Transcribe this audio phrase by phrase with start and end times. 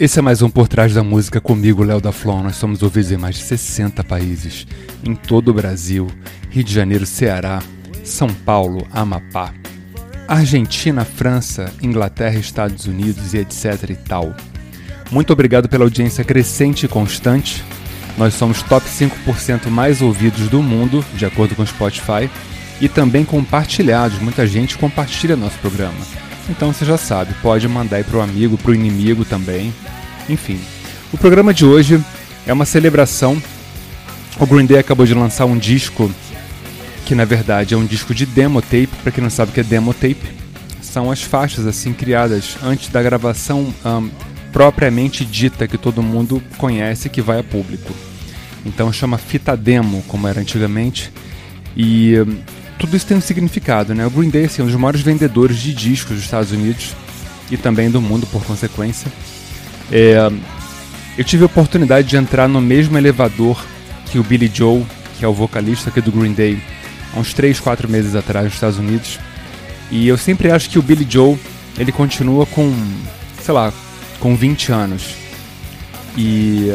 [0.00, 2.44] Esse é mais um Por Trás da Música comigo, Léo da Flon.
[2.44, 4.64] Nós somos ouvidos em mais de 60 países,
[5.04, 6.06] em todo o Brasil,
[6.48, 7.60] Rio de Janeiro, Ceará,
[8.04, 9.52] São Paulo, Amapá,
[10.28, 14.32] Argentina, França, Inglaterra, Estados Unidos e etc e tal.
[15.10, 17.64] Muito obrigado pela audiência crescente e constante.
[18.16, 22.30] Nós somos top 5% mais ouvidos do mundo, de acordo com o Spotify,
[22.80, 24.20] e também compartilhados.
[24.20, 26.27] Muita gente compartilha nosso programa.
[26.48, 29.72] Então você já sabe, pode mandar aí pro amigo, pro inimigo também.
[30.28, 30.58] Enfim,
[31.12, 32.02] o programa de hoje
[32.46, 33.40] é uma celebração.
[34.38, 36.10] O Green Day acabou de lançar um disco
[37.04, 38.88] que na verdade é um disco de demo tape.
[39.02, 40.38] Para quem não sabe o que é demo tape,
[40.80, 44.10] são as faixas assim criadas antes da gravação um,
[44.52, 47.94] propriamente dita que todo mundo conhece que vai a público.
[48.64, 51.12] Então chama fita demo, como era antigamente.
[51.76, 52.14] E
[52.78, 54.06] tudo isso tem um significado, né?
[54.06, 56.94] O Green Day assim, é um dos maiores vendedores de discos dos Estados Unidos
[57.50, 59.10] e também do mundo por consequência.
[59.90, 60.30] É,
[61.16, 63.62] eu tive a oportunidade de entrar no mesmo elevador
[64.10, 64.84] que o Billy Joe,
[65.18, 66.62] que é o vocalista aqui do Green Day,
[67.14, 69.18] há uns 3, 4 meses atrás nos Estados Unidos.
[69.90, 71.38] E eu sempre acho que o Billy Joe,
[71.78, 72.72] ele continua com,
[73.42, 73.72] sei lá,
[74.20, 75.14] com 20 anos.
[76.16, 76.70] E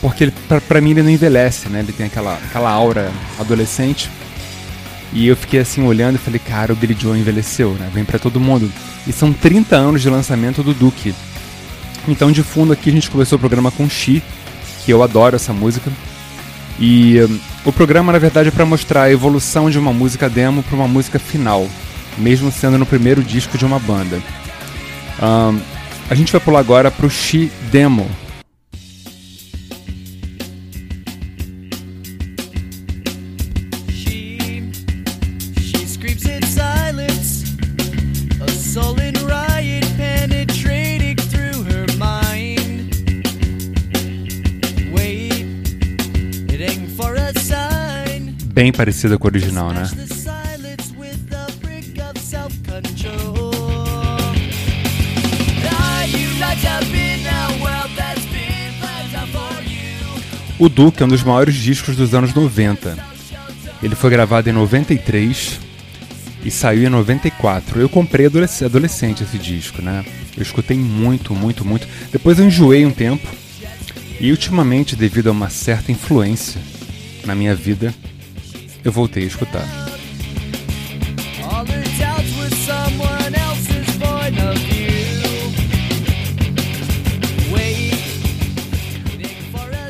[0.00, 1.80] porque ele, pra, pra, mim ele não envelhece, né?
[1.80, 4.10] Ele tem aquela, aquela aura adolescente.
[5.14, 7.88] E eu fiquei assim olhando e falei, cara, o Billy Joe envelheceu, né?
[7.94, 8.70] Vem para todo mundo.
[9.06, 11.14] E são 30 anos de lançamento do Duke.
[12.08, 14.20] Então de fundo aqui a gente começou o programa com She,
[14.84, 15.90] que eu adoro essa música.
[16.80, 20.64] E um, o programa na verdade é para mostrar a evolução de uma música demo
[20.64, 21.68] para uma música final,
[22.18, 24.20] mesmo sendo no primeiro disco de uma banda.
[25.22, 25.60] Um,
[26.10, 28.10] a gente vai pular agora pro She Demo,
[48.54, 49.82] bem parecida com o original, né?
[60.56, 62.96] O Duke é um dos maiores discos dos anos 90.
[63.82, 65.58] Ele foi gravado em 93
[66.44, 67.80] e saiu em 94.
[67.80, 70.04] Eu comprei adolescente esse disco, né?
[70.36, 71.88] Eu escutei muito, muito, muito.
[72.12, 73.26] Depois eu enjoei um tempo.
[74.20, 76.60] E ultimamente, devido a uma certa influência
[77.26, 77.92] na minha vida,
[78.84, 79.66] eu voltei a escutar.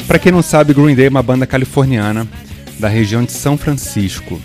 [0.07, 2.29] Para quem não sabe, Green Day é uma banda californiana
[2.79, 4.41] da região de São Francisco.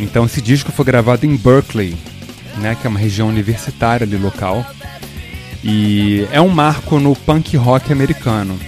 [0.00, 1.96] Então esse disco foi gravado em Berkeley,
[2.58, 4.66] né, que é uma região universitária ali local.
[5.62, 8.58] E é um marco no punk rock americano.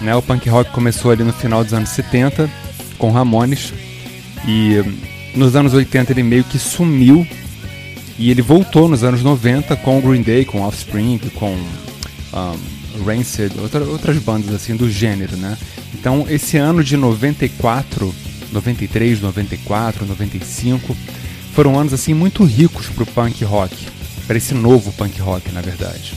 [0.00, 2.48] Né, o punk rock começou ali no final dos anos 70
[2.96, 3.72] com Ramones
[4.48, 4.82] e
[5.36, 7.26] nos anos 80 ele meio que sumiu
[8.18, 13.52] e ele voltou nos anos 90 com o Green Day, com Offspring, com um, Rancid,
[13.60, 15.56] outra, outras bandas assim do gênero, né?
[15.94, 18.14] Então esse ano de 94,
[18.50, 20.96] 93, 94, 95
[21.52, 23.76] foram anos assim muito ricos pro punk rock,
[24.26, 26.14] para esse novo punk rock, na verdade.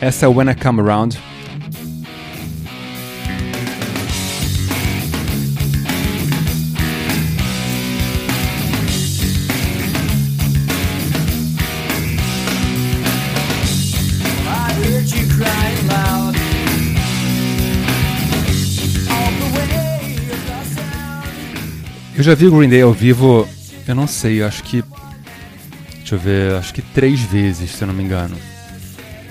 [0.00, 1.18] Essa é When I Come Around,
[22.18, 23.48] Eu já vi o Green Day ao vivo,
[23.86, 24.82] eu não sei, eu acho que.
[25.98, 28.36] Deixa eu ver, acho que três vezes, se eu não me engano.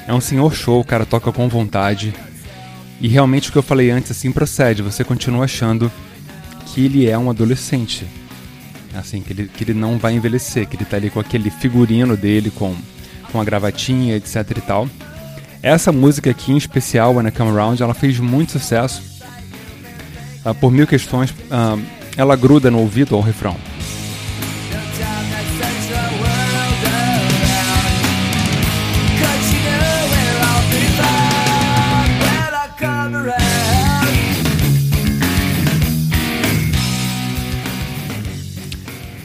[0.08, 2.14] É um senhor show, o cara toca com vontade.
[3.02, 4.82] E realmente o que eu falei antes, assim, procede.
[4.82, 5.92] Você continua achando
[6.68, 8.08] que ele é um adolescente.
[8.96, 12.16] Assim, que ele, que ele não vai envelhecer, que ele tá ali com aquele figurino
[12.16, 12.74] dele, com,
[13.34, 14.90] com a gravatinha, etc e tal.
[15.62, 19.04] Essa música aqui em especial, When I Come Around, ela fez muito sucesso.
[20.46, 21.32] Uh, por mil questões.
[21.32, 23.56] Uh, ela gruda no ouvido ao refrão.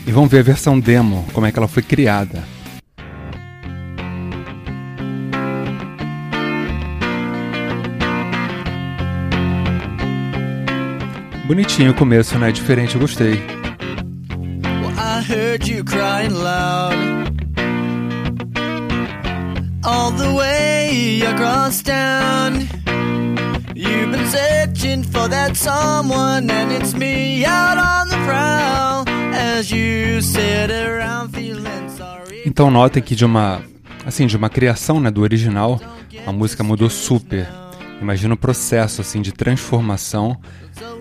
[0.06, 2.44] E vamos ver a versão demo, como é que ela foi criada.
[11.52, 12.50] Bonitinho o começo, né?
[12.50, 13.34] Diferente, eu gostei.
[13.34, 16.96] Well, I heard you crying loud.
[19.84, 22.66] all the way across town.
[23.74, 29.04] You've been searching for that someone, and it's me out on the prowl
[29.34, 32.44] as you sit around feeling sorry.
[32.46, 33.60] Então notem que de uma
[34.06, 35.78] assim, de uma criação, né, do original,
[36.26, 37.46] a música mudou super.
[38.02, 40.36] Imagina o processo assim de transformação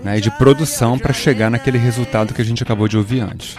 [0.04, 3.58] né, e de produção para chegar naquele resultado que a gente acabou de ouvir antes.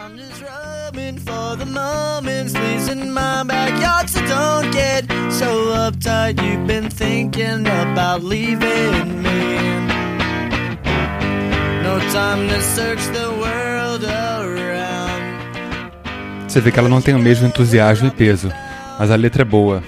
[16.47, 18.53] Você vê que ela não tem o mesmo entusiasmo e peso,
[18.99, 19.83] mas a letra é boa.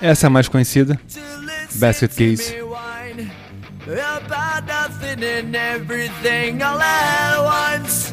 [0.00, 0.98] Essa é a mais conhecida,
[1.74, 2.54] Basket Case.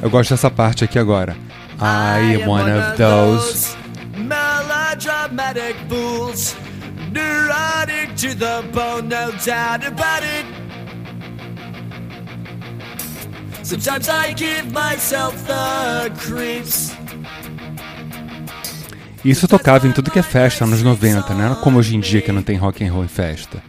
[0.02, 1.36] Eu gosto dessa parte aqui agora.
[1.80, 3.76] I am one of those
[4.16, 6.56] melodramatic fools,
[7.12, 10.46] neurotic to the bone, no doubt about it.
[13.64, 16.96] Sometimes I give myself the creeps.
[19.26, 21.56] Isso tocava em tudo que é festa nos 90, né?
[21.62, 23.64] Como hoje em dia que não tem rock and roll em festa.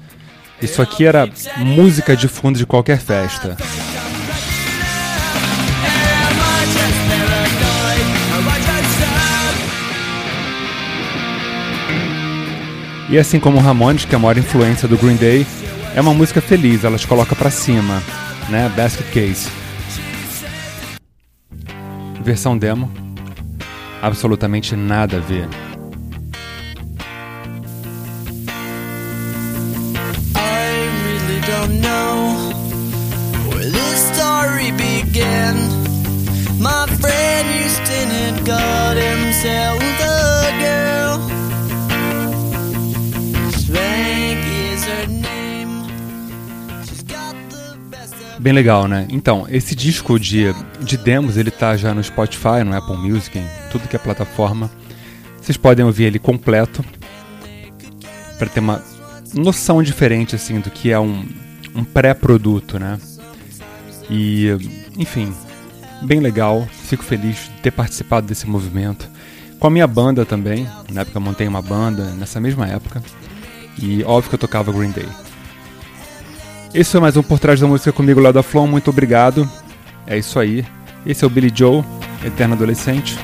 [0.61, 1.29] Isso aqui era
[1.59, 3.57] música de fundo de qualquer festa.
[13.09, 15.47] E assim como o Ramones, que é a maior influência do Green Day,
[15.95, 18.03] é uma música feliz, ela te coloca para cima,
[18.49, 18.69] né?
[18.75, 19.49] Basket Case.
[22.25, 22.91] Versão demo,
[24.05, 25.49] absolutamente nada a ver.
[36.61, 39.84] My friend Houston had got himself
[48.45, 49.07] Bem legal, né?
[49.09, 53.49] Então, esse disco de, de demos, ele tá já no Spotify, no Apple Music, em
[53.73, 54.71] tudo que é plataforma.
[55.41, 56.85] Vocês podem ouvir ele completo
[58.39, 58.83] para ter uma
[59.33, 61.27] noção diferente assim do que é um,
[61.75, 62.99] um pré-produto, né?
[64.11, 64.51] E,
[64.99, 65.35] enfim,
[66.03, 66.69] bem legal.
[66.71, 69.09] Fico feliz de ter participado desse movimento.
[69.59, 70.69] Com a minha banda também.
[70.93, 73.03] Na época eu montei uma banda, nessa mesma época.
[73.83, 75.09] E óbvio que eu tocava Green Day.
[76.75, 78.67] Esse foi mais um Por Trás da Música comigo lá da Flon.
[78.67, 79.49] Muito obrigado.
[80.09, 80.67] É isso aí.
[81.07, 81.85] Esse é o Billy Joe,
[82.25, 83.17] Eterno Adolescente.